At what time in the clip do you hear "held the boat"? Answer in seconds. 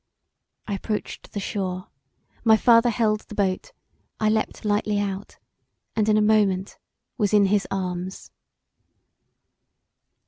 2.89-3.71